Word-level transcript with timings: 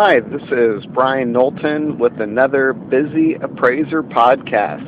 Hi, 0.00 0.20
this 0.20 0.42
is 0.52 0.86
Brian 0.94 1.32
Knowlton 1.32 1.98
with 1.98 2.20
another 2.20 2.72
Busy 2.72 3.34
Appraiser 3.34 4.04
podcast. 4.04 4.86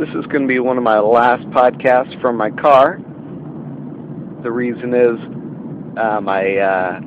This 0.00 0.08
is 0.08 0.26
going 0.26 0.42
to 0.42 0.48
be 0.48 0.58
one 0.58 0.76
of 0.76 0.82
my 0.82 0.98
last 0.98 1.44
podcasts 1.50 2.20
from 2.20 2.36
my 2.36 2.50
car. 2.50 2.98
The 4.42 4.50
reason 4.50 4.94
is 4.94 5.16
um, 5.96 6.28
I 6.28 6.56
uh, 6.56 7.00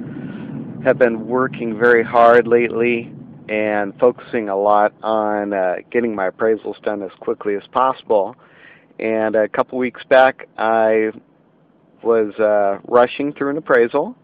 have 0.85 0.97
been 0.97 1.27
working 1.27 1.77
very 1.77 2.05
hard 2.05 2.47
lately 2.47 3.11
and 3.49 3.93
focusing 3.99 4.47
a 4.47 4.55
lot 4.55 4.93
on 5.03 5.51
uh, 5.51 5.75
getting 5.91 6.15
my 6.15 6.29
appraisals 6.29 6.81
done 6.83 7.03
as 7.03 7.11
quickly 7.19 7.55
as 7.55 7.63
possible. 7.73 8.33
And 8.99 9.35
a 9.35 9.49
couple 9.49 9.77
weeks 9.77 10.05
back, 10.05 10.47
I 10.57 11.11
was 12.01 12.33
uh, 12.35 12.79
rushing 12.87 13.33
through 13.33 13.49
an 13.49 13.57
appraisal, 13.57 14.15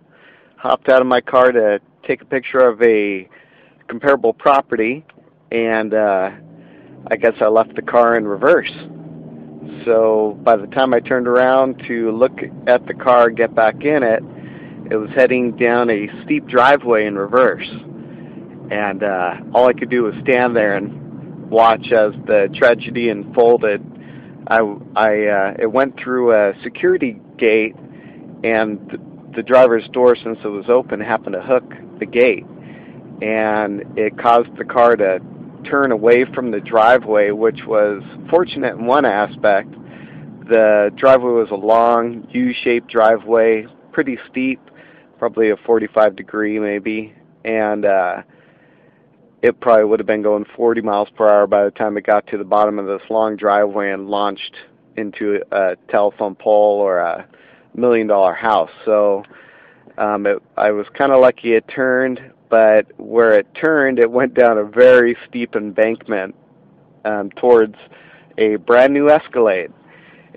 hopped 0.55 0.87
out 0.87 1.01
of 1.01 1.07
my 1.07 1.19
car 1.19 1.51
to 1.51 1.81
take 2.09 2.23
a 2.23 2.25
picture 2.25 2.67
of 2.67 2.81
a 2.81 3.29
comparable 3.87 4.33
property, 4.33 5.05
and 5.51 5.93
uh, 5.93 6.31
I 7.05 7.15
guess 7.17 7.33
I 7.39 7.47
left 7.47 7.75
the 7.75 7.83
car 7.83 8.17
in 8.17 8.27
reverse. 8.27 8.71
So 9.85 10.39
by 10.41 10.57
the 10.57 10.65
time 10.67 10.91
I 10.91 11.01
turned 11.01 11.27
around 11.27 11.83
to 11.87 12.11
look 12.11 12.39
at 12.65 12.87
the 12.87 12.95
car, 12.95 13.29
get 13.29 13.53
back 13.53 13.83
in 13.83 14.01
it, 14.01 14.23
it 14.89 14.95
was 14.95 15.11
heading 15.11 15.55
down 15.55 15.91
a 15.91 16.07
steep 16.23 16.47
driveway 16.47 17.05
in 17.05 17.15
reverse. 17.15 17.69
And 18.71 19.03
uh, 19.03 19.35
all 19.53 19.67
I 19.67 19.73
could 19.73 19.91
do 19.91 20.03
was 20.03 20.15
stand 20.23 20.55
there 20.55 20.77
and 20.77 21.51
watch 21.51 21.91
as 21.91 22.13
the 22.25 22.49
tragedy 22.55 23.09
unfolded. 23.09 23.85
I, 24.47 24.61
I 24.95 25.25
uh, 25.27 25.53
it 25.59 25.71
went 25.71 25.99
through 25.99 26.33
a 26.33 26.53
security 26.63 27.21
gate, 27.37 27.75
and 28.43 28.79
the 29.35 29.43
driver's 29.43 29.87
door, 29.89 30.15
since 30.15 30.39
it 30.43 30.47
was 30.47 30.69
open, 30.69 30.99
happened 30.99 31.33
to 31.33 31.41
hook 31.41 31.71
the 31.99 32.05
gate, 32.05 32.45
and 33.21 33.97
it 33.97 34.17
caused 34.17 34.55
the 34.57 34.65
car 34.65 34.95
to 34.95 35.19
turn 35.63 35.91
away 35.91 36.25
from 36.33 36.51
the 36.51 36.59
driveway, 36.59 37.31
which 37.31 37.65
was 37.65 38.01
fortunate 38.29 38.75
in 38.75 38.85
one 38.85 39.05
aspect. 39.05 39.71
The 40.47 40.91
driveway 40.95 41.31
was 41.31 41.51
a 41.51 41.55
long 41.55 42.27
U-shaped 42.31 42.87
driveway, 42.87 43.67
pretty 43.91 44.17
steep, 44.29 44.59
probably 45.17 45.49
a 45.49 45.57
45 45.57 46.15
degree 46.15 46.59
maybe, 46.59 47.13
and 47.43 47.85
uh, 47.85 48.23
it 49.41 49.59
probably 49.59 49.85
would 49.85 49.99
have 49.99 50.07
been 50.07 50.21
going 50.21 50.45
40 50.55 50.81
miles 50.81 51.09
per 51.15 51.27
hour 51.27 51.47
by 51.47 51.65
the 51.65 51.71
time 51.71 51.97
it 51.97 52.05
got 52.05 52.25
to 52.27 52.37
the 52.37 52.43
bottom 52.43 52.79
of 52.79 52.85
this 52.87 53.01
long 53.09 53.35
driveway 53.35 53.91
and 53.91 54.09
launched 54.09 54.55
into 54.97 55.39
a 55.51 55.75
telephone 55.89 56.35
pole 56.35 56.79
or 56.79 56.99
a 56.99 57.27
million 57.73 58.07
dollar 58.07 58.33
house. 58.33 58.71
So 58.85 59.23
um, 59.99 60.25
it, 60.25 60.41
I 60.57 60.71
was 60.71 60.87
kind 60.97 61.11
of 61.11 61.21
lucky 61.21 61.53
it 61.53 61.67
turned, 61.67 62.21
but 62.49 62.87
where 62.97 63.33
it 63.33 63.47
turned, 63.53 63.99
it 63.99 64.09
went 64.09 64.33
down 64.33 64.57
a 64.57 64.63
very 64.63 65.15
steep 65.27 65.55
embankment 65.55 66.35
um, 67.05 67.29
towards 67.31 67.75
a 68.37 68.55
brand 68.55 68.93
new 68.93 69.09
Escalade. 69.09 69.71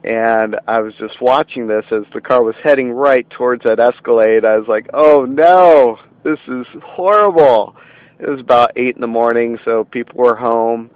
And 0.04 0.56
I 0.66 0.80
was 0.80 0.94
just 0.94 1.20
watching 1.20 1.68
this 1.68 1.84
as 1.92 2.02
the 2.12 2.20
car 2.20 2.42
was 2.42 2.56
heading 2.62 2.90
right 2.90 3.28
towards 3.30 3.62
that 3.62 3.78
Escalade. 3.78 4.44
I 4.44 4.58
was 4.58 4.66
like, 4.66 4.88
oh 4.92 5.24
no, 5.24 5.96
this 6.24 6.40
is 6.48 6.66
horrible. 6.84 7.76
It 8.18 8.28
was 8.28 8.40
about 8.40 8.72
8 8.76 8.96
in 8.96 9.00
the 9.00 9.06
morning, 9.06 9.58
so 9.64 9.84
people 9.84 10.18
were 10.18 10.36
home 10.36 10.90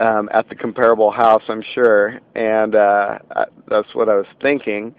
um, 0.00 0.28
at 0.32 0.48
the 0.48 0.56
comparable 0.56 1.12
house, 1.12 1.42
I'm 1.48 1.62
sure. 1.74 2.20
And 2.34 2.74
uh, 2.74 3.18
that's 3.68 3.94
what 3.94 4.08
I 4.08 4.16
was 4.16 4.26
thinking 4.42 4.96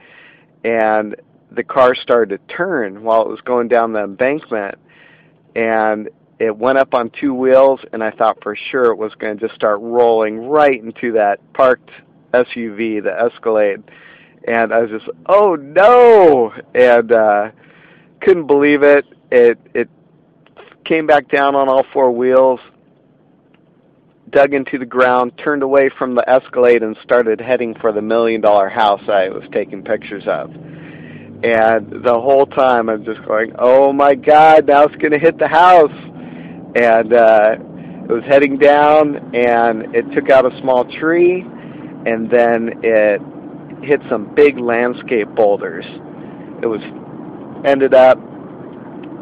and 0.63 1.15
the 1.51 1.63
car 1.63 1.93
started 1.95 2.39
to 2.47 2.55
turn 2.55 3.03
while 3.03 3.21
it 3.21 3.27
was 3.27 3.41
going 3.41 3.67
down 3.67 3.93
the 3.93 4.03
embankment 4.03 4.75
and 5.55 6.09
it 6.39 6.55
went 6.55 6.77
up 6.77 6.93
on 6.93 7.11
two 7.11 7.33
wheels 7.33 7.79
and 7.93 8.03
I 8.03 8.11
thought 8.11 8.41
for 8.41 8.55
sure 8.55 8.85
it 8.85 8.97
was 8.97 9.13
going 9.15 9.37
to 9.37 9.47
just 9.47 9.55
start 9.55 9.79
rolling 9.81 10.47
right 10.47 10.81
into 10.81 11.11
that 11.13 11.39
parked 11.53 11.91
SUV, 12.33 13.03
the 13.03 13.13
Escalade. 13.19 13.83
And 14.47 14.73
I 14.73 14.79
was 14.79 14.89
just, 14.89 15.09
"Oh 15.27 15.55
no!" 15.55 16.51
and 16.73 17.11
uh 17.11 17.51
couldn't 18.21 18.47
believe 18.47 18.81
it. 18.81 19.05
It 19.31 19.59
it 19.75 19.89
came 20.83 21.05
back 21.05 21.29
down 21.29 21.55
on 21.55 21.69
all 21.69 21.85
four 21.93 22.11
wheels, 22.11 22.59
dug 24.31 24.53
into 24.53 24.79
the 24.79 24.85
ground, 24.85 25.37
turned 25.37 25.61
away 25.61 25.89
from 25.95 26.15
the 26.15 26.27
Escalade, 26.27 26.81
and 26.81 26.97
started 27.03 27.39
heading 27.39 27.75
for 27.75 27.91
the 27.91 28.01
million 28.01 28.41
dollar 28.41 28.67
house 28.67 29.07
I 29.07 29.29
was 29.29 29.43
taking 29.51 29.83
pictures 29.83 30.23
of. 30.25 30.51
And 31.43 32.03
the 32.03 32.13
whole 32.13 32.45
time 32.45 32.89
I'm 32.89 33.03
just 33.03 33.23
going, 33.25 33.53
oh 33.57 33.91
my 33.91 34.15
God, 34.15 34.67
now 34.67 34.83
it's 34.83 34.95
going 34.97 35.11
to 35.11 35.19
hit 35.19 35.39
the 35.39 35.47
house. 35.47 35.91
And 36.75 37.13
uh, 37.13 37.55
it 38.11 38.11
was 38.11 38.23
heading 38.27 38.57
down, 38.57 39.35
and 39.35 39.95
it 39.95 40.05
took 40.13 40.29
out 40.29 40.45
a 40.45 40.59
small 40.59 40.85
tree, 40.99 41.41
and 41.41 42.29
then 42.29 42.81
it 42.83 43.21
hit 43.83 44.01
some 44.09 44.33
big 44.35 44.57
landscape 44.57 45.27
boulders. 45.35 45.85
It 46.61 46.67
was 46.67 46.81
ended 47.65 47.93
up 47.93 48.17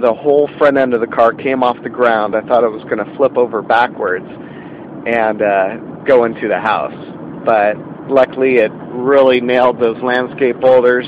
the 0.01 0.13
whole 0.13 0.49
front 0.57 0.77
end 0.77 0.93
of 0.93 1.01
the 1.01 1.07
car 1.07 1.33
came 1.33 1.61
off 1.61 1.77
the 1.83 1.89
ground. 1.89 2.35
I 2.35 2.41
thought 2.41 2.63
it 2.63 2.71
was 2.71 2.83
going 2.83 2.97
to 2.97 3.15
flip 3.15 3.37
over 3.37 3.61
backwards 3.61 4.27
and 5.05 5.41
uh, 5.41 5.75
go 6.05 6.23
into 6.23 6.47
the 6.47 6.59
house. 6.59 6.95
But 7.45 7.77
luckily, 8.09 8.57
it 8.57 8.71
really 8.71 9.41
nailed 9.41 9.79
those 9.79 10.01
landscape 10.01 10.59
boulders. 10.59 11.05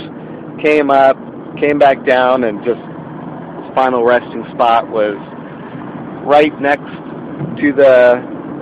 Came 0.59 0.89
up, 0.91 1.17
came 1.59 1.79
back 1.79 2.05
down, 2.05 2.43
and 2.43 2.63
just 2.63 2.79
its 2.79 3.75
final 3.75 4.03
resting 4.03 4.45
spot 4.53 4.89
was 4.89 5.15
right 6.25 6.53
next 6.59 6.91
to 7.61 7.73
the 7.73 8.21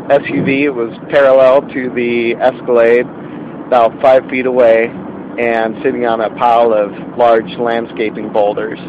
SUV. 0.09 0.63
It 0.63 0.71
was 0.71 0.97
parallel 1.09 1.61
to 1.61 1.89
the 1.93 2.35
Escalade, 2.39 3.05
about 3.67 3.99
five 4.01 4.27
feet 4.29 4.45
away, 4.45 4.85
and 5.39 5.75
sitting 5.83 6.05
on 6.05 6.21
a 6.21 6.29
pile 6.35 6.73
of 6.73 6.91
large 7.17 7.49
landscaping 7.57 8.31
boulders. 8.31 8.79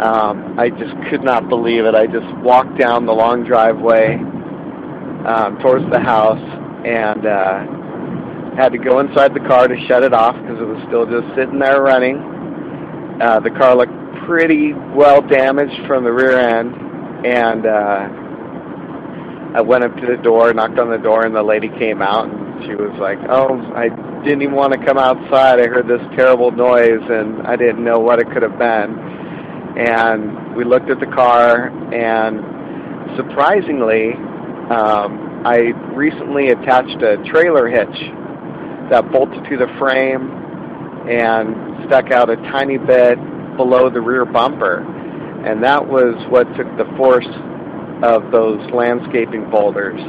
Um, 0.00 0.58
I 0.58 0.68
just 0.70 0.94
could 1.10 1.22
not 1.22 1.48
believe 1.48 1.84
it. 1.84 1.94
I 1.94 2.06
just 2.06 2.26
walked 2.42 2.78
down 2.78 3.06
the 3.06 3.14
long 3.14 3.44
driveway 3.44 4.16
um, 5.26 5.58
towards 5.62 5.90
the 5.90 5.98
house 5.98 6.38
and 6.84 7.26
uh, 7.26 7.75
had 8.56 8.72
to 8.72 8.78
go 8.78 9.00
inside 9.00 9.34
the 9.34 9.40
car 9.40 9.68
to 9.68 9.76
shut 9.86 10.02
it 10.02 10.14
off 10.14 10.34
because 10.34 10.58
it 10.58 10.64
was 10.64 10.82
still 10.88 11.04
just 11.04 11.28
sitting 11.36 11.58
there 11.58 11.82
running. 11.82 12.16
Uh, 13.20 13.40
the 13.40 13.50
car 13.50 13.76
looked 13.76 13.92
pretty 14.26 14.72
well 14.72 15.20
damaged 15.20 15.86
from 15.86 16.04
the 16.04 16.12
rear 16.12 16.38
end, 16.38 16.72
and 17.24 17.66
uh, 17.66 18.08
I 19.56 19.60
went 19.60 19.84
up 19.84 19.94
to 19.96 20.06
the 20.06 20.16
door, 20.22 20.52
knocked 20.54 20.78
on 20.78 20.90
the 20.90 20.98
door, 20.98 21.24
and 21.24 21.36
the 21.36 21.42
lady 21.42 21.68
came 21.68 22.00
out, 22.00 22.28
and 22.28 22.64
she 22.64 22.74
was 22.74 22.96
like, 22.98 23.18
"Oh, 23.28 23.60
I 23.76 23.88
didn't 24.24 24.42
even 24.42 24.54
want 24.54 24.72
to 24.72 24.84
come 24.84 24.98
outside. 24.98 25.60
I 25.60 25.68
heard 25.68 25.86
this 25.86 26.00
terrible 26.16 26.50
noise, 26.50 27.04
and 27.08 27.46
I 27.46 27.56
didn't 27.56 27.84
know 27.84 27.98
what 28.00 28.20
it 28.20 28.26
could 28.32 28.42
have 28.42 28.58
been." 28.58 28.96
And 29.76 30.56
we 30.56 30.64
looked 30.64 30.88
at 30.88 30.98
the 30.98 31.12
car, 31.12 31.68
and 31.92 33.16
surprisingly, 33.16 34.14
um, 34.72 35.44
I 35.44 35.76
recently 35.92 36.48
attached 36.48 37.02
a 37.02 37.22
trailer 37.30 37.68
hitch 37.68 37.96
that 38.90 39.10
bolted 39.10 39.44
to 39.44 39.56
the 39.56 39.68
frame 39.78 40.30
and 41.08 41.86
stuck 41.86 42.10
out 42.10 42.30
a 42.30 42.36
tiny 42.50 42.78
bit 42.78 43.18
below 43.56 43.90
the 43.90 44.00
rear 44.00 44.24
bumper. 44.24 44.80
And 45.46 45.62
that 45.62 45.86
was 45.86 46.14
what 46.28 46.44
took 46.56 46.66
the 46.76 46.86
force 46.96 47.28
of 48.02 48.30
those 48.32 48.60
landscaping 48.72 49.48
boulders. 49.50 50.00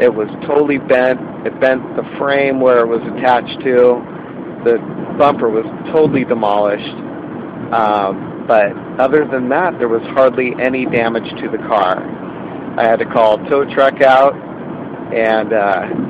It 0.00 0.14
was 0.14 0.28
totally 0.46 0.78
bent. 0.78 1.20
It 1.46 1.58
bent 1.60 1.82
the 1.96 2.04
frame 2.18 2.60
where 2.60 2.80
it 2.80 2.86
was 2.86 3.02
attached 3.18 3.60
to. 3.64 3.98
The 4.64 4.78
bumper 5.18 5.50
was 5.50 5.66
totally 5.92 6.24
demolished. 6.24 6.94
Um, 7.74 8.44
but 8.46 8.72
other 8.98 9.26
than 9.26 9.48
that, 9.50 9.78
there 9.78 9.88
was 9.88 10.02
hardly 10.14 10.54
any 10.60 10.86
damage 10.86 11.28
to 11.42 11.50
the 11.50 11.58
car. 11.58 11.98
I 12.78 12.84
had 12.84 13.00
to 13.00 13.04
call 13.04 13.38
tow 13.48 13.64
truck 13.74 14.00
out, 14.00 14.34
and 15.12 15.52
uh, 15.52 16.07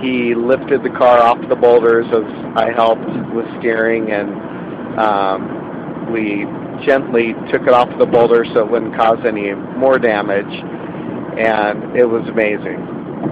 he 0.00 0.34
lifted 0.34 0.82
the 0.82 0.90
car 0.90 1.20
off 1.20 1.38
the 1.48 1.56
boulders 1.56 2.06
as 2.12 2.24
I 2.56 2.72
helped 2.72 3.06
with 3.34 3.46
steering, 3.60 4.10
and 4.10 4.98
um, 4.98 6.12
we 6.12 6.46
gently 6.84 7.34
took 7.50 7.62
it 7.62 7.74
off 7.74 7.88
the 7.98 8.06
boulder 8.06 8.44
so 8.52 8.60
it 8.60 8.70
wouldn't 8.70 8.96
cause 8.96 9.18
any 9.26 9.52
more 9.54 9.98
damage. 9.98 10.44
And 11.38 11.96
it 11.96 12.04
was 12.04 12.26
amazing. 12.28 12.78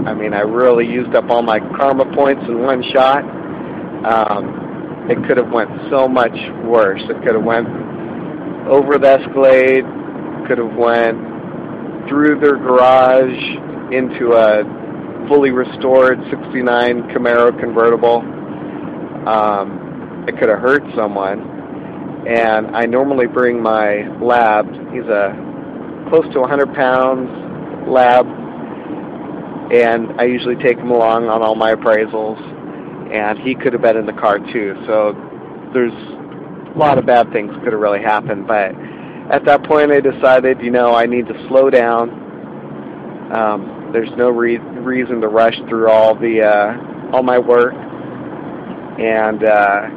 I 0.06 0.14
mean, 0.14 0.34
I 0.34 0.40
really 0.40 0.86
used 0.86 1.14
up 1.14 1.30
all 1.30 1.42
my 1.42 1.60
karma 1.60 2.04
points 2.14 2.42
in 2.48 2.60
one 2.62 2.82
shot. 2.92 3.22
Um, 4.04 5.06
it 5.08 5.22
could 5.26 5.36
have 5.36 5.50
went 5.50 5.70
so 5.90 6.08
much 6.08 6.34
worse. 6.64 7.02
It 7.02 7.22
could 7.22 7.34
have 7.34 7.44
went 7.44 7.68
over 8.68 8.98
the 8.98 9.20
Escalade, 9.20 9.84
could 10.48 10.58
have 10.58 10.74
went 10.74 11.18
through 12.08 12.40
their 12.40 12.56
garage 12.56 13.38
into 13.92 14.32
a 14.32 14.81
fully 15.28 15.50
restored 15.50 16.18
69 16.30 17.08
Camaro 17.10 17.58
convertible. 17.58 18.22
Um, 19.28 20.24
it 20.28 20.38
could 20.38 20.48
have 20.48 20.60
hurt 20.60 20.82
someone. 20.94 21.40
and 22.26 22.76
I 22.76 22.86
normally 22.86 23.26
bring 23.26 23.60
my 23.62 24.06
lab. 24.20 24.66
He's 24.92 25.04
a 25.04 25.34
close 26.08 26.24
to 26.32 26.40
100 26.40 26.72
pounds 26.74 27.28
lab, 27.88 28.26
and 29.72 30.20
I 30.20 30.24
usually 30.24 30.56
take 30.56 30.78
him 30.78 30.90
along 30.90 31.28
on 31.28 31.42
all 31.42 31.54
my 31.54 31.74
appraisals. 31.74 32.40
And 33.12 33.38
he 33.38 33.54
could 33.54 33.72
have 33.72 33.82
been 33.82 33.96
in 33.96 34.06
the 34.06 34.12
car 34.14 34.38
too. 34.38 34.74
So 34.86 35.12
there's 35.74 35.92
a 35.92 36.78
lot 36.78 36.96
of 36.96 37.04
bad 37.04 37.30
things 37.32 37.52
could 37.62 37.72
have 37.72 37.80
really 37.80 38.00
happened. 38.00 38.46
But 38.46 38.72
at 39.30 39.44
that 39.44 39.64
point, 39.64 39.90
I 39.92 40.00
decided, 40.00 40.62
you 40.62 40.70
know, 40.70 40.94
I 40.94 41.04
need 41.06 41.26
to 41.26 41.34
slow 41.48 41.68
down. 41.68 42.10
Um, 43.34 43.81
there's 43.92 44.10
no 44.16 44.30
re- 44.30 44.58
reason 44.58 45.20
to 45.20 45.28
rush 45.28 45.56
through 45.68 45.90
all 45.90 46.14
the 46.14 46.42
uh, 46.42 47.12
all 47.12 47.22
my 47.22 47.38
work, 47.38 47.74
and 48.98 49.44
uh, 49.44 49.88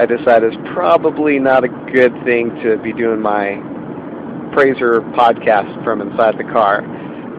I 0.00 0.06
decided 0.06 0.54
it's 0.54 0.68
probably 0.72 1.38
not 1.38 1.64
a 1.64 1.68
good 1.68 2.12
thing 2.24 2.50
to 2.62 2.78
be 2.82 2.92
doing 2.92 3.20
my 3.20 3.60
Praiser 4.52 5.00
podcast 5.16 5.82
from 5.84 6.00
inside 6.00 6.36
the 6.38 6.44
car. 6.44 6.82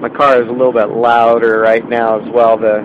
My 0.01 0.09
car 0.09 0.41
is 0.41 0.49
a 0.49 0.51
little 0.51 0.73
bit 0.73 0.89
louder 0.89 1.59
right 1.59 1.87
now 1.87 2.19
as 2.19 2.29
well. 2.31 2.57
The 2.57 2.81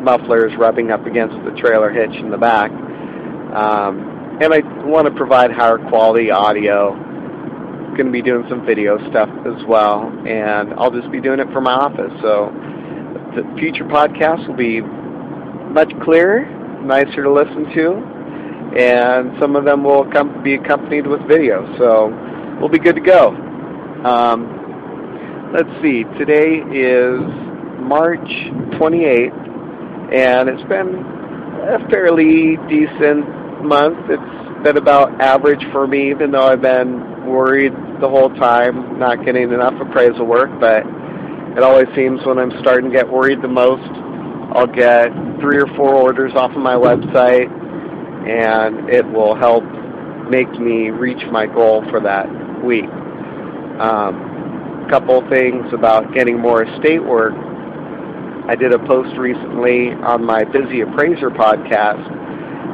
muffler 0.00 0.48
is 0.48 0.56
rubbing 0.56 0.90
up 0.90 1.06
against 1.06 1.34
the 1.44 1.50
trailer 1.60 1.90
hitch 1.90 2.14
in 2.14 2.30
the 2.30 2.38
back. 2.38 2.70
Um, 2.70 4.38
and 4.40 4.54
I 4.54 4.60
want 4.84 5.06
to 5.06 5.14
provide 5.14 5.50
higher 5.50 5.78
quality 5.78 6.30
audio. 6.30 6.94
Going 7.92 8.06
to 8.06 8.10
be 8.10 8.22
doing 8.22 8.46
some 8.48 8.64
video 8.64 8.96
stuff 9.10 9.28
as 9.44 9.66
well, 9.68 10.08
and 10.26 10.72
I'll 10.74 10.90
just 10.90 11.12
be 11.12 11.20
doing 11.20 11.40
it 11.40 11.52
from 11.52 11.64
my 11.64 11.74
office. 11.74 12.10
So 12.22 12.50
the 13.36 13.44
future 13.58 13.84
podcasts 13.84 14.48
will 14.48 14.56
be 14.56 14.80
much 14.80 15.92
clearer, 16.02 16.46
nicer 16.82 17.22
to 17.22 17.30
listen 17.30 17.66
to, 17.74 17.92
and 18.80 19.38
some 19.38 19.56
of 19.56 19.66
them 19.66 19.84
will 19.84 20.10
come, 20.10 20.42
be 20.42 20.54
accompanied 20.54 21.06
with 21.06 21.20
video. 21.28 21.68
So 21.76 22.08
we'll 22.58 22.70
be 22.70 22.78
good 22.78 22.94
to 22.94 23.02
go. 23.02 23.28
Um, 24.06 25.52
let's 25.52 25.68
see, 25.82 26.04
today 26.18 26.64
is 26.72 27.20
March 27.78 28.26
28th, 28.80 30.14
and 30.14 30.48
it's 30.48 30.66
been 30.66 30.94
a 31.68 31.88
fairly 31.90 32.56
decent 32.70 33.62
month. 33.62 33.98
It's 34.08 34.64
been 34.64 34.78
about 34.78 35.20
average 35.20 35.62
for 35.72 35.86
me, 35.86 36.10
even 36.10 36.30
though 36.30 36.46
I've 36.46 36.62
been 36.62 37.26
worried 37.26 37.74
the 38.02 38.08
whole 38.08 38.28
time, 38.34 38.98
not 38.98 39.24
getting 39.24 39.52
enough 39.52 39.74
appraisal 39.80 40.26
work, 40.26 40.50
but 40.60 40.82
it 41.56 41.62
always 41.62 41.86
seems 41.94 42.20
when 42.26 42.38
I'm 42.38 42.50
starting 42.60 42.90
to 42.90 42.96
get 42.96 43.08
worried 43.08 43.40
the 43.40 43.48
most, 43.48 43.88
I'll 44.52 44.66
get 44.66 45.08
three 45.40 45.62
or 45.62 45.68
four 45.76 45.94
orders 45.94 46.32
off 46.34 46.50
of 46.50 46.58
my 46.58 46.74
website, 46.74 47.48
and 48.26 48.90
it 48.90 49.06
will 49.06 49.36
help 49.36 49.62
make 50.28 50.50
me 50.58 50.90
reach 50.90 51.22
my 51.30 51.46
goal 51.46 51.84
for 51.90 52.00
that 52.00 52.26
week. 52.64 52.90
Um, 53.80 54.88
couple 54.90 55.22
things 55.30 55.64
about 55.72 56.12
getting 56.12 56.38
more 56.38 56.64
estate 56.64 57.02
work. 57.02 57.32
I 58.48 58.56
did 58.56 58.74
a 58.74 58.78
post 58.80 59.16
recently 59.16 59.92
on 60.02 60.24
my 60.24 60.44
Busy 60.44 60.82
Appraiser 60.82 61.30
podcast. 61.30 62.02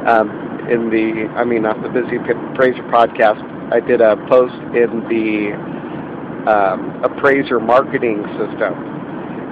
Um, 0.07 0.27
in 0.69 0.89
the, 0.89 1.31
I 1.37 1.45
mean, 1.45 1.61
not 1.61 1.81
the 1.81 1.89
Busy 1.89 2.17
Appraiser 2.17 2.83
podcast. 2.91 3.58
I 3.71 3.79
did 3.79 4.01
a 4.01 4.17
post 4.27 4.55
in 4.73 5.05
the 5.09 5.53
um, 6.49 7.03
Appraiser 7.03 7.59
marketing 7.59 8.23
system. 8.37 8.73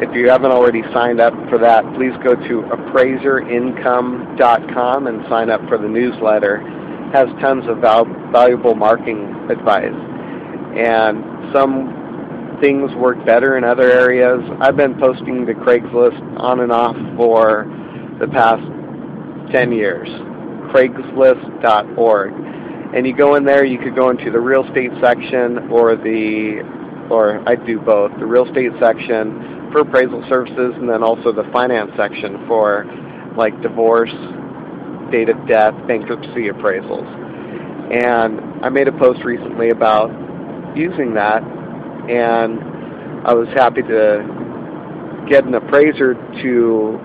If 0.02 0.16
you 0.16 0.30
haven't 0.30 0.52
already 0.52 0.82
signed 0.94 1.20
up 1.20 1.34
for 1.50 1.58
that, 1.60 1.84
please 1.96 2.14
go 2.24 2.36
to 2.36 2.62
appraiserincome.com 2.74 5.08
and 5.08 5.28
sign 5.30 5.50
up 5.50 5.62
for 5.68 5.78
the 5.78 5.88
newsletter. 5.88 6.62
It 6.62 7.12
has 7.14 7.28
tons 7.42 7.66
of 7.68 7.80
val- 7.80 8.06
valuable 8.32 8.76
marketing 8.76 9.34
advice. 9.50 9.94
And 10.76 11.24
some 11.54 12.58
things 12.62 12.94
work 12.96 13.24
better 13.26 13.58
in 13.58 13.64
other 13.64 13.92
areas. 13.92 14.42
I've 14.60 14.78
been 14.78 15.00
posting 15.00 15.46
to 15.46 15.54
Craigslist 15.54 16.40
on 16.40 16.60
and 16.62 16.72
off 16.72 16.96
for 17.16 17.66
the 18.20 18.28
past 18.28 18.64
10 19.52 19.72
years. 19.72 20.08
Craigslist.org. 20.74 22.34
And 22.96 23.06
you 23.06 23.16
go 23.16 23.36
in 23.36 23.44
there, 23.44 23.66
you 23.66 23.78
could 23.80 23.96
go 23.96 24.10
into 24.10 24.32
the 24.32 24.40
real 24.40 24.66
estate 24.66 24.92
section 25.02 25.70
or 25.70 25.96
the, 25.96 26.62
or 27.10 27.44
I 27.48 27.56
do 27.56 27.80
both, 27.80 28.12
the 28.18 28.26
real 28.26 28.48
estate 28.48 28.72
section 28.80 29.70
for 29.72 29.82
appraisal 29.82 30.24
services 30.30 30.74
and 30.76 30.90
then 30.90 31.04
also 31.04 31.32
the 31.32 31.44
finance 31.52 31.92
section 31.98 32.48
for 32.48 32.86
like 33.36 33.62
divorce, 33.62 34.14
date 35.12 35.30
of 35.30 35.48
death, 35.48 35.74
bankruptcy 35.88 36.50
appraisals. 36.50 37.06
And 37.94 38.66
I 38.66 38.70
made 38.70 38.88
a 38.88 38.92
post 38.92 39.24
recently 39.24 39.70
about 39.70 40.10
using 40.76 41.14
that, 41.14 41.42
and 42.10 42.60
I 43.26 43.34
was 43.34 43.48
happy 43.50 43.82
to 43.82 45.26
get 45.30 45.46
an 45.46 45.56
appraiser 45.56 46.14
to 46.42 47.00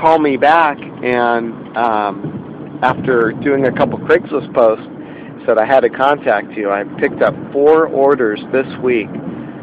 call 0.00 0.18
me 0.18 0.36
back 0.36 0.78
and 0.80 1.76
um, 1.76 2.33
after 2.84 3.32
doing 3.40 3.66
a 3.66 3.72
couple 3.72 3.98
Craigslist 4.00 4.52
posts 4.52 4.84
said 5.46 5.56
I 5.56 5.64
had 5.64 5.80
to 5.80 5.88
contact 5.88 6.52
you. 6.52 6.70
I 6.70 6.84
picked 7.00 7.22
up 7.22 7.34
four 7.50 7.86
orders 7.86 8.40
this 8.52 8.66
week 8.82 9.08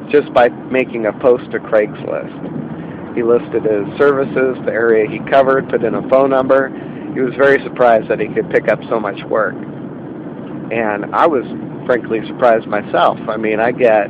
just 0.10 0.34
by 0.34 0.50
making 0.50 1.06
a 1.06 1.14
post 1.14 1.52
to 1.52 1.60
Craigslist. 1.60 3.14
He 3.16 3.22
listed 3.22 3.62
his 3.62 3.86
services, 4.00 4.58
the 4.66 4.72
area 4.72 5.08
he 5.08 5.20
covered, 5.30 5.70
put 5.70 5.84
in 5.84 5.94
a 5.94 6.10
phone 6.10 6.32
number. 6.32 6.70
He 7.14 7.22
was 7.22 7.36
very 7.36 7.62
surprised 7.64 8.10
that 8.10 8.20
he 8.20 8.28
could 8.28 8.50
pick 8.50 8.68
up 8.70 8.80
so 8.90 9.00
much 9.00 9.22
work. 9.26 9.54
And 9.54 11.14
I 11.14 11.28
was 11.28 11.46
frankly 11.86 12.26
surprised 12.26 12.66
myself. 12.66 13.20
I 13.30 13.38
mean, 13.38 13.60
I 13.60 13.72
get 13.72 14.08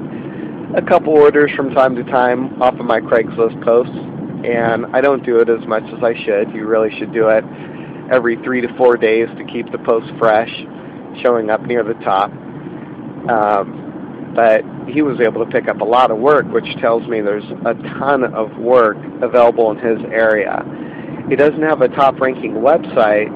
a 0.77 0.81
couple 0.87 1.11
orders 1.11 1.51
from 1.57 1.73
time 1.73 1.97
to 1.97 2.03
time 2.05 2.61
off 2.61 2.79
of 2.79 2.85
my 2.85 3.01
Craigslist 3.01 3.61
posts, 3.61 3.97
and 4.47 4.85
I 4.95 5.01
don't 5.01 5.25
do 5.25 5.39
it 5.39 5.49
as 5.49 5.67
much 5.67 5.83
as 5.83 6.01
I 6.01 6.15
should. 6.23 6.53
You 6.55 6.65
really 6.65 6.97
should 6.97 7.11
do 7.11 7.27
it 7.27 7.43
every 8.11 8.35
three 8.43 8.61
to 8.61 8.67
four 8.75 8.97
days 8.97 9.27
to 9.37 9.43
keep 9.45 9.71
the 9.71 9.79
post 9.79 10.11
fresh, 10.19 10.51
showing 11.21 11.49
up 11.49 11.61
near 11.61 11.83
the 11.83 11.93
top. 12.03 12.29
Um, 13.29 14.33
but 14.35 14.63
he 14.87 15.01
was 15.01 15.19
able 15.19 15.43
to 15.45 15.51
pick 15.51 15.67
up 15.67 15.81
a 15.81 15.85
lot 15.85 16.11
of 16.11 16.17
work, 16.17 16.45
which 16.47 16.67
tells 16.79 17.07
me 17.07 17.21
there's 17.21 17.49
a 17.65 17.73
ton 17.99 18.23
of 18.33 18.57
work 18.57 18.97
available 19.21 19.71
in 19.71 19.77
his 19.77 19.99
area. 20.11 20.63
He 21.29 21.35
doesn't 21.35 21.61
have 21.61 21.81
a 21.81 21.87
top 21.89 22.19
ranking 22.19 22.55
website, 22.55 23.31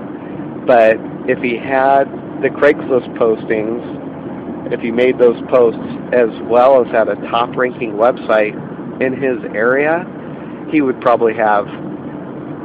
but 0.65 0.95
if 1.29 1.39
he 1.39 1.57
had 1.57 2.05
the 2.41 2.49
Craigslist 2.49 3.07
postings, 3.17 4.73
if 4.73 4.79
he 4.81 4.91
made 4.91 5.17
those 5.19 5.39
posts 5.49 5.79
as 6.11 6.29
well 6.43 6.83
as 6.83 6.91
had 6.91 7.07
a 7.07 7.15
top 7.29 7.55
ranking 7.55 7.93
website 7.93 8.53
in 9.01 9.13
his 9.13 9.37
area, 9.53 10.03
he 10.71 10.81
would 10.81 10.99
probably 11.01 11.33
have 11.33 11.67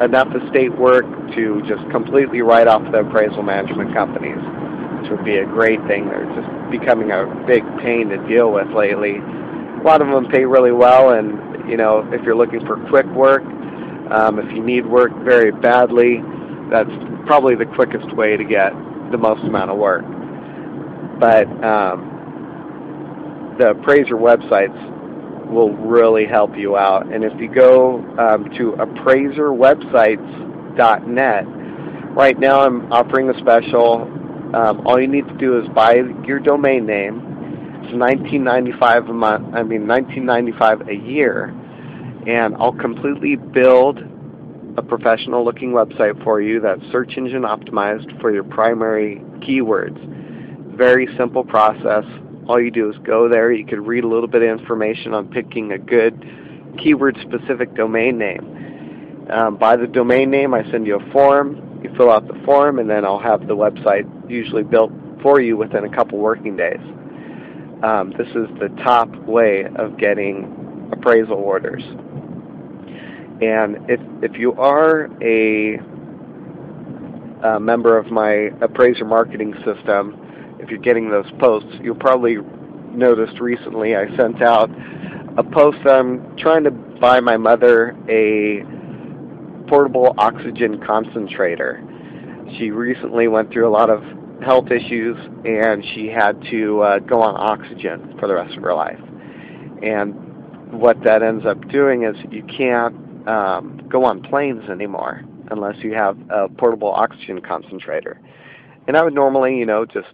enough 0.01 0.29
estate 0.35 0.73
work 0.77 1.05
to 1.35 1.63
just 1.69 1.89
completely 1.91 2.41
write 2.41 2.67
off 2.67 2.83
the 2.91 3.01
appraisal 3.01 3.43
management 3.43 3.93
companies, 3.95 4.39
which 5.01 5.11
would 5.11 5.25
be 5.25 5.37
a 5.37 5.45
great 5.45 5.81
thing. 5.87 6.09
They're 6.09 6.25
just 6.35 6.49
becoming 6.71 7.13
a 7.13 7.27
big 7.47 7.63
pain 7.79 8.09
to 8.09 8.17
deal 8.27 8.51
with 8.51 8.69
lately. 8.73 9.17
A 9.17 9.83
lot 9.85 10.01
of 10.01 10.09
them 10.09 10.29
pay 10.31 10.45
really 10.45 10.73
well, 10.73 11.11
and 11.11 11.69
you 11.69 11.77
know, 11.77 12.09
if 12.13 12.23
you're 12.23 12.37
looking 12.37 12.65
for 12.67 12.77
quick 12.89 13.07
work, 13.07 13.43
um, 14.11 14.39
if 14.39 14.51
you 14.53 14.63
need 14.63 14.87
work 14.87 15.13
very 15.23 15.53
badly, 15.53 16.23
that's 16.71 16.91
probably 17.27 17.55
the 17.55 17.67
quickest 17.67 18.13
way 18.17 18.37
to 18.37 18.45
get 18.45 18.73
the 19.11 19.19
most 19.19 19.43
amount 19.45 19.71
of 19.71 19.79
work. 19.79 20.05
But 21.21 21.47
um, 21.63 23.57
the 23.59 23.71
appraiser 23.71 24.17
websites 24.17 24.90
will 25.51 25.75
really 25.77 26.27
help 26.27 26.57
you 26.57 26.77
out. 26.77 27.13
And 27.13 27.25
if 27.25 27.33
you 27.41 27.53
go 27.53 27.99
um, 28.19 28.49
to 28.57 28.73
appraiserwebsites.net, 28.73 31.45
right 32.15 32.39
now 32.39 32.61
I'm 32.61 32.93
offering 32.93 33.31
a 33.31 33.39
special. 33.39 34.03
Um, 34.55 34.87
all 34.87 35.01
you 35.01 35.07
need 35.07 35.27
to 35.29 35.35
do 35.35 35.59
is 35.61 35.69
buy 35.69 36.03
your 36.27 36.41
domain 36.41 36.87
name. 36.87 37.23
It's 37.83 37.93
19.95 37.95 39.11
a 39.11 39.13
month. 39.13 39.55
I 39.55 39.63
mean 39.63 39.83
19.95 39.83 40.89
a 40.89 40.95
year, 40.95 41.55
and 42.27 42.57
I'll 42.57 42.73
completely 42.73 43.37
build 43.37 44.01
a 44.77 44.83
professional 44.83 45.45
looking 45.45 45.71
website 45.73 46.23
for 46.25 46.41
you 46.41 46.61
that's 46.61 46.81
search 46.93 47.17
engine 47.17 47.43
optimized 47.43 48.21
for 48.21 48.33
your 48.33 48.45
primary 48.45 49.17
keywords. 49.41 49.99
Very 50.77 51.09
simple 51.17 51.43
process. 51.45 52.05
All 52.51 52.61
you 52.61 52.73
do 52.73 52.91
is 52.91 52.99
go 53.05 53.29
there. 53.29 53.53
You 53.53 53.65
could 53.65 53.87
read 53.87 54.03
a 54.03 54.09
little 54.09 54.27
bit 54.27 54.43
of 54.43 54.49
information 54.49 55.15
on 55.15 55.29
picking 55.29 55.71
a 55.71 55.79
good 55.79 56.21
keyword 56.83 57.17
specific 57.23 57.77
domain 57.77 58.19
name. 58.19 59.29
Um, 59.31 59.57
by 59.57 59.77
the 59.77 59.87
domain 59.87 60.33
name, 60.33 60.53
I 60.53 60.69
send 60.69 60.85
you 60.85 60.97
a 60.99 61.13
form. 61.13 61.81
You 61.85 61.95
fill 61.97 62.11
out 62.11 62.27
the 62.27 62.35
form, 62.45 62.81
and 62.81 62.91
then 62.91 63.05
I'll 63.05 63.21
have 63.21 63.47
the 63.47 63.55
website 63.55 64.05
usually 64.29 64.65
built 64.65 64.91
for 65.23 65.41
you 65.41 65.57
within 65.57 65.85
a 65.85 65.95
couple 65.95 66.19
working 66.19 66.57
days. 66.57 66.81
Um, 67.85 68.13
this 68.19 68.27
is 68.31 68.49
the 68.59 68.69
top 68.83 69.15
way 69.15 69.67
of 69.77 69.97
getting 69.97 70.91
appraisal 70.91 71.37
orders. 71.37 71.85
And 73.41 73.77
if 73.89 74.01
if 74.25 74.37
you 74.37 74.55
are 74.55 75.09
a, 75.23 75.79
a 77.47 77.61
member 77.61 77.97
of 77.97 78.11
my 78.11 78.51
appraiser 78.61 79.05
marketing 79.05 79.55
system, 79.65 80.20
you're 80.71 80.81
getting 80.81 81.11
those 81.11 81.31
posts, 81.39 81.71
you'll 81.83 81.95
probably 81.95 82.37
noticed 82.93 83.41
recently 83.41 83.97
I 83.97 84.15
sent 84.17 84.43
out 84.43 84.71
a 85.39 85.43
post 85.43 85.79
that 85.85 85.95
I'm 85.95 86.37
trying 86.37 86.65
to 86.65 86.71
buy 86.71 87.21
my 87.21 87.37
mother 87.37 87.97
a 88.09 88.65
portable 89.69 90.15
oxygen 90.19 90.85
concentrator. 90.85 91.83
She 92.59 92.71
recently 92.71 93.29
went 93.29 93.53
through 93.53 93.69
a 93.69 93.71
lot 93.71 93.91
of 93.91 94.03
health 94.43 94.71
issues 94.71 95.17
and 95.45 95.85
she 95.95 96.09
had 96.09 96.43
to 96.51 96.81
uh, 96.81 96.99
go 97.01 97.23
on 97.23 97.37
oxygen 97.37 98.17
for 98.19 98.27
the 98.27 98.35
rest 98.35 98.57
of 98.57 98.63
her 98.63 98.75
life. 98.75 98.99
And 99.83 100.73
what 100.73 101.03
that 101.05 101.23
ends 101.23 101.47
up 101.47 101.69
doing 101.69 102.05
is 102.05 102.17
you 102.31 102.43
can't 102.45 103.29
um, 103.29 103.87
go 103.89 104.05
on 104.05 104.23
planes 104.23 104.69
anymore 104.69 105.23
unless 105.51 105.77
you 105.79 105.93
have 105.95 106.19
a 106.31 106.49
portable 106.49 106.91
oxygen 106.93 107.41
concentrator. 107.41 108.21
And 108.87 108.97
I 108.97 109.03
would 109.03 109.15
normally, 109.15 109.57
you 109.57 109.67
know, 109.67 109.85
just 109.85 110.09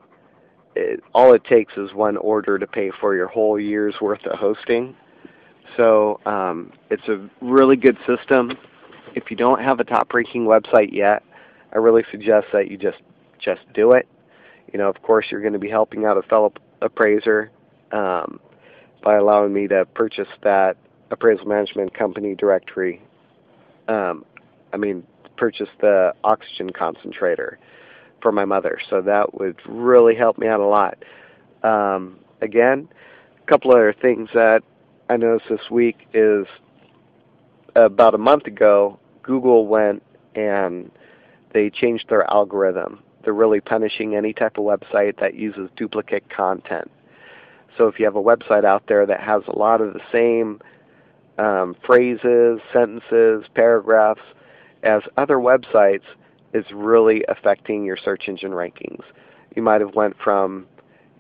it, 0.75 1.00
all 1.14 1.35
it 1.35 1.45
takes 1.45 1.75
is 1.76 1.95
one 1.95 2.16
order 2.16 2.59
to 2.59 2.66
pay 2.66 2.90
for 3.00 3.14
your 3.14 3.28
whole 3.28 3.61
year's 3.61 3.95
worth 4.00 4.25
of 4.26 4.38
hosting. 4.38 4.97
So 5.76 6.21
um, 6.26 6.73
it's 6.90 7.07
a 7.09 7.28
really 7.40 7.76
good 7.76 7.97
system. 8.07 8.52
If 9.14 9.31
you 9.31 9.37
don't 9.37 9.61
have 9.62 9.81
a 9.81 9.85
top 9.85 10.12
ranking 10.12 10.47
website 10.47 10.92
yet, 10.92 11.23
I 11.73 11.78
really 11.78 12.04
suggest 12.11 12.49
that 12.52 12.71
you 12.71 12.76
just 12.76 12.99
just 13.38 13.61
do 13.75 13.92
it. 13.92 14.07
You 14.73 14.78
know, 14.78 14.88
of 14.88 15.02
course, 15.02 15.26
you're 15.31 15.40
going 15.40 15.52
to 15.52 15.59
be 15.59 15.69
helping 15.69 16.04
out 16.04 16.16
a 16.16 16.23
fellow 16.23 16.52
appraiser 16.81 17.50
um, 17.90 18.40
by 19.02 19.16
allowing 19.16 19.52
me 19.52 19.69
to 19.69 19.85
purchase 19.95 20.28
that 20.42 20.76
appraisal 21.11 21.47
management 21.47 21.92
company 21.92 22.35
directory 22.35 23.02
um, 23.88 24.25
I 24.73 24.76
mean, 24.76 25.04
purchase 25.37 25.69
the 25.81 26.14
oxygen 26.25 26.71
concentrator 26.71 27.59
for 28.21 28.33
my 28.33 28.45
mother. 28.45 28.78
So 28.88 29.02
that 29.02 29.38
would 29.38 29.57
really 29.66 30.14
help 30.14 30.38
me 30.38 30.47
out 30.47 30.61
a 30.61 30.66
lot. 30.66 31.02
Um, 31.62 32.19
again, 32.40 32.88
a 33.42 33.50
couple 33.50 33.73
other 33.73 33.95
things 34.00 34.28
that 34.35 34.62
I 35.09 35.16
noticed 35.16 35.49
this 35.49 35.71
week 35.71 36.09
is 36.14 36.47
about 37.75 38.14
a 38.14 38.19
month 38.19 38.47
ago, 38.47 38.99
Google 39.23 39.67
went 39.67 40.02
and 40.35 40.91
they 41.52 41.71
changed 41.71 42.09
their 42.09 42.29
algorithm. 42.31 43.02
They're 43.25 43.33
really 43.33 43.61
punishing 43.61 44.17
any 44.17 44.33
type 44.33 44.59
of 44.59 44.64
website 44.64 45.21
that 45.21 45.35
uses 45.35 45.69
duplicate 45.76 46.29
content. 46.29 46.91
So 47.79 47.87
if 47.87 47.99
you 47.99 48.05
have 48.05 48.17
a 48.17 48.23
website 48.23 48.64
out 48.64 48.85
there 48.88 49.07
that 49.07 49.21
has 49.21 49.43
a 49.47 49.57
lot 49.57 49.81
of 49.81 49.95
the 49.95 50.00
same 50.11 50.61
um, 51.38 51.76
phrases, 51.87 52.61
sentences, 52.73 53.45
paragraphs 53.55 54.21
as 54.83 55.02
other 55.17 55.37
websites 55.37 56.02
it's 56.52 56.71
really 56.71 57.25
affecting 57.29 57.85
your 57.85 57.97
search 57.97 58.25
engine 58.29 58.52
rankings. 58.52 59.02
You 59.57 59.62
might 59.62 59.81
have 59.81 59.95
went 59.95 60.17
from, 60.23 60.67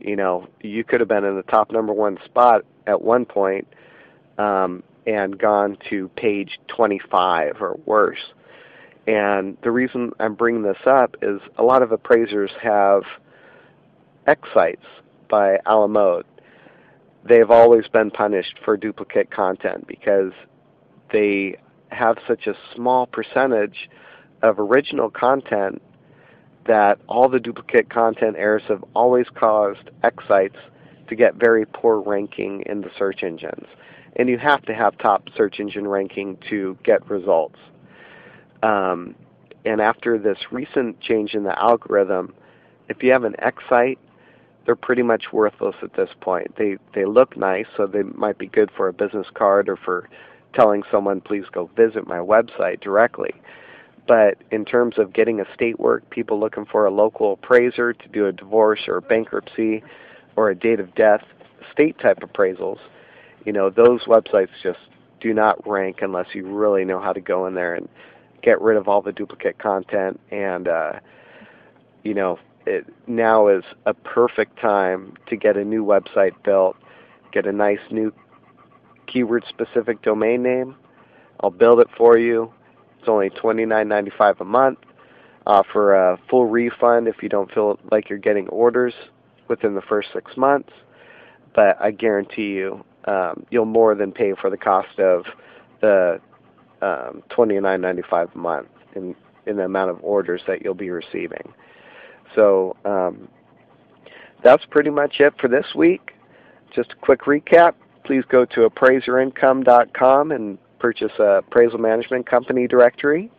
you 0.00 0.16
know, 0.16 0.48
you 0.60 0.84
could 0.84 1.00
have 1.00 1.08
been 1.08 1.24
in 1.24 1.36
the 1.36 1.42
top 1.42 1.70
number 1.70 1.92
one 1.92 2.18
spot 2.24 2.64
at 2.86 3.00
one 3.00 3.24
point 3.24 3.66
um, 4.38 4.82
and 5.06 5.38
gone 5.38 5.76
to 5.90 6.08
page 6.16 6.58
25 6.68 7.60
or 7.60 7.78
worse. 7.86 8.32
And 9.06 9.56
the 9.62 9.70
reason 9.70 10.12
I'm 10.20 10.34
bringing 10.34 10.62
this 10.62 10.86
up 10.86 11.16
is 11.22 11.40
a 11.58 11.62
lot 11.62 11.82
of 11.82 11.90
appraisers 11.92 12.52
have 12.62 13.02
X 14.26 14.48
sites 14.54 14.84
by 15.28 15.58
a 15.66 15.76
la 15.76 15.88
mode 15.88 16.24
they've 17.24 17.50
always 17.50 17.86
been 17.88 18.10
punished 18.10 18.58
for 18.64 18.76
duplicate 18.76 19.30
content 19.30 19.86
because 19.86 20.32
they 21.12 21.56
have 21.90 22.16
such 22.26 22.46
a 22.46 22.54
small 22.74 23.06
percentage 23.06 23.90
of 24.42 24.58
original 24.58 25.10
content 25.10 25.80
that 26.66 26.98
all 27.08 27.28
the 27.28 27.40
duplicate 27.40 27.90
content 27.90 28.36
errors 28.38 28.62
have 28.68 28.84
always 28.94 29.26
caused 29.34 29.90
X 30.02 30.24
sites 30.26 30.56
to 31.08 31.14
get 31.14 31.34
very 31.34 31.66
poor 31.66 32.00
ranking 32.00 32.62
in 32.66 32.80
the 32.80 32.90
search 32.96 33.22
engines. 33.22 33.66
And 34.16 34.28
you 34.28 34.38
have 34.38 34.62
to 34.62 34.74
have 34.74 34.98
top 34.98 35.28
search 35.36 35.58
engine 35.58 35.88
ranking 35.88 36.38
to 36.50 36.76
get 36.84 37.08
results. 37.08 37.58
Um, 38.62 39.14
and 39.64 39.80
after 39.80 40.18
this 40.18 40.38
recent 40.50 41.00
change 41.00 41.34
in 41.34 41.44
the 41.44 41.58
algorithm, 41.58 42.34
if 42.88 43.02
you 43.02 43.12
have 43.12 43.24
an 43.24 43.34
X 43.38 43.62
site 43.68 43.98
they're 44.64 44.76
pretty 44.76 45.02
much 45.02 45.32
worthless 45.32 45.76
at 45.82 45.94
this 45.94 46.10
point. 46.20 46.54
They 46.56 46.76
they 46.94 47.04
look 47.04 47.36
nice, 47.36 47.66
so 47.76 47.86
they 47.86 48.02
might 48.02 48.38
be 48.38 48.46
good 48.46 48.70
for 48.76 48.88
a 48.88 48.92
business 48.92 49.26
card 49.34 49.68
or 49.68 49.76
for 49.76 50.08
telling 50.54 50.82
someone 50.90 51.20
please 51.20 51.44
go 51.52 51.70
visit 51.76 52.06
my 52.06 52.18
website 52.18 52.80
directly. 52.80 53.32
But 54.06 54.38
in 54.50 54.64
terms 54.64 54.98
of 54.98 55.12
getting 55.12 55.40
estate 55.40 55.78
work, 55.78 56.08
people 56.10 56.38
looking 56.38 56.66
for 56.66 56.84
a 56.86 56.90
local 56.90 57.34
appraiser 57.34 57.92
to 57.92 58.08
do 58.08 58.26
a 58.26 58.32
divorce 58.32 58.80
or 58.88 58.96
a 58.96 59.02
bankruptcy 59.02 59.82
or 60.36 60.50
a 60.50 60.54
date 60.54 60.80
of 60.80 60.94
death 60.94 61.22
state 61.72 61.98
type 61.98 62.18
appraisals, 62.20 62.78
you 63.44 63.52
know, 63.52 63.70
those 63.70 64.02
websites 64.02 64.50
just 64.62 64.78
do 65.20 65.32
not 65.32 65.66
rank 65.66 65.98
unless 66.02 66.26
you 66.34 66.46
really 66.46 66.84
know 66.84 67.00
how 67.00 67.12
to 67.12 67.20
go 67.20 67.46
in 67.46 67.54
there 67.54 67.74
and 67.74 67.88
get 68.42 68.60
rid 68.60 68.76
of 68.76 68.88
all 68.88 69.02
the 69.02 69.12
duplicate 69.12 69.56
content 69.58 70.18
and 70.32 70.66
uh, 70.66 70.92
you 72.02 72.12
know 72.12 72.36
it 72.66 72.86
now 73.06 73.48
is 73.48 73.64
a 73.86 73.94
perfect 73.94 74.58
time 74.60 75.14
to 75.28 75.36
get 75.36 75.56
a 75.56 75.64
new 75.64 75.84
website 75.84 76.32
built, 76.44 76.76
get 77.32 77.46
a 77.46 77.52
nice 77.52 77.80
new 77.90 78.12
keyword 79.06 79.44
specific 79.48 80.02
domain 80.02 80.42
name. 80.42 80.76
I'll 81.40 81.50
build 81.50 81.80
it 81.80 81.88
for 81.96 82.18
you. 82.18 82.52
It's 83.00 83.08
only 83.08 83.30
$29.95 83.30 84.40
a 84.40 84.44
month. 84.44 84.78
For 85.72 85.94
a 85.94 86.18
full 86.30 86.46
refund 86.46 87.08
if 87.08 87.20
you 87.20 87.28
don't 87.28 87.52
feel 87.52 87.78
like 87.90 88.08
you're 88.08 88.18
getting 88.18 88.48
orders 88.48 88.94
within 89.48 89.74
the 89.74 89.82
first 89.82 90.10
six 90.12 90.36
months. 90.36 90.70
But 91.54 91.76
I 91.80 91.90
guarantee 91.90 92.50
you, 92.52 92.84
um, 93.04 93.46
you'll 93.50 93.64
more 93.64 93.94
than 93.94 94.12
pay 94.12 94.34
for 94.40 94.50
the 94.50 94.56
cost 94.56 94.98
of 94.98 95.24
the 95.80 96.20
um, 96.80 97.22
$29.95 97.30 98.34
a 98.34 98.38
month 98.38 98.68
in, 98.94 99.14
in 99.46 99.56
the 99.56 99.64
amount 99.64 99.90
of 99.90 99.98
orders 100.02 100.42
that 100.46 100.62
you'll 100.62 100.74
be 100.74 100.90
receiving. 100.90 101.52
So 102.34 102.76
um, 102.84 103.28
that's 104.42 104.64
pretty 104.66 104.90
much 104.90 105.20
it 105.20 105.34
for 105.40 105.48
this 105.48 105.66
week. 105.74 106.12
Just 106.74 106.92
a 106.92 106.96
quick 106.96 107.22
recap. 107.22 107.74
Please 108.04 108.24
go 108.28 108.44
to 108.46 108.68
appraiserincome.com 108.68 110.32
and 110.32 110.58
purchase 110.78 111.12
a 111.18 111.38
appraisal 111.38 111.78
management 111.78 112.26
company 112.26 112.66
directory 112.66 113.30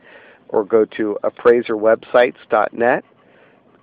or 0.49 0.63
go 0.63 0.85
to 0.85 1.17
appraiserwebsites.net. 1.23 3.03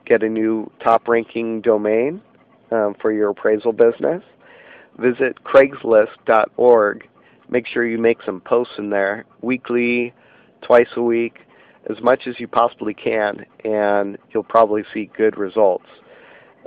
Get 0.06 0.22
a 0.22 0.28
new 0.28 0.70
top 0.82 1.08
ranking 1.08 1.60
domain 1.60 2.22
um, 2.70 2.94
for 3.00 3.12
your 3.12 3.30
appraisal 3.30 3.72
business. 3.72 4.22
Visit 4.99 5.42
Craigslist.org. 5.44 7.09
Make 7.49 7.66
sure 7.66 7.87
you 7.87 7.99
make 7.99 8.23
some 8.23 8.40
posts 8.40 8.75
in 8.78 8.90
there 8.90 9.25
weekly, 9.42 10.14
twice 10.62 10.88
a 10.97 11.02
week, 11.02 11.40
as 11.88 12.00
much 12.02 12.26
as 12.26 12.38
you 12.38 12.47
possibly 12.47 12.92
can, 12.94 13.47
and 13.64 14.18
you'll 14.30 14.44
probably 14.44 14.85
see 14.92 15.11
good 15.16 15.38
results. 15.38 15.87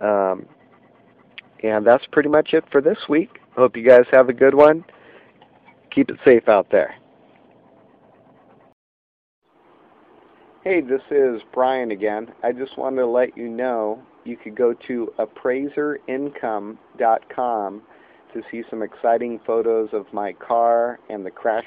Um, 0.02 0.48
and 1.64 1.86
that's 1.86 2.06
pretty 2.12 2.30
much 2.30 2.54
it 2.54 2.66
for 2.72 2.82
this 2.82 2.98
week. 3.08 3.38
Hope 3.56 3.78
you 3.78 3.88
guys 3.88 4.06
have 4.12 4.30
a 4.30 4.34
good 4.34 4.56
one. 4.56 4.84
Keep 5.92 6.10
it 6.10 6.18
safe 6.26 6.50
out 6.50 6.72
there. 6.72 6.96
Hey, 10.64 10.82
this 10.82 11.02
is 11.12 11.42
Brian 11.54 11.92
again. 11.92 12.32
I 12.42 12.54
just 12.54 12.78
wanted 12.78 13.02
to 13.02 13.08
let 13.08 13.38
you 13.38 13.50
know 13.50 14.02
you 14.24 14.38
could 14.38 14.56
go 14.56 14.74
to 14.88 15.14
appraiserincome.com 15.20 17.82
to 18.34 18.42
see 18.52 18.64
some 18.70 18.82
exciting 18.82 19.40
photos 19.46 19.90
of 19.94 20.06
my 20.12 20.34
car 20.34 21.00
and 21.10 21.26
the 21.26 21.32
crash 21.32 21.66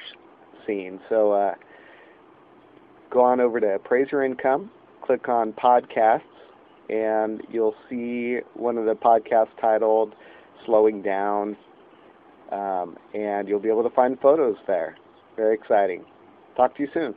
scene. 0.66 1.00
So 1.08 1.32
uh, 1.32 1.54
go 3.10 3.20
on 3.22 3.40
over 3.40 3.60
to 3.60 3.74
Appraiser 3.74 4.22
Income, 4.22 4.70
click 5.04 5.28
on 5.28 5.52
podcasts, 5.52 6.22
and 6.88 7.42
you'll 7.50 7.74
see 7.88 8.38
one 8.54 8.78
of 8.78 8.84
the 8.84 8.94
podcasts 8.94 9.48
titled 9.60 10.14
Slowing 10.64 11.02
Down, 11.02 11.56
um, 12.52 12.96
and 13.14 13.48
you'll 13.48 13.60
be 13.60 13.68
able 13.68 13.82
to 13.82 13.94
find 13.94 14.18
photos 14.20 14.56
there. 14.66 14.96
Very 15.36 15.54
exciting. 15.54 16.04
Talk 16.56 16.76
to 16.76 16.82
you 16.82 16.88
soon. 16.94 17.14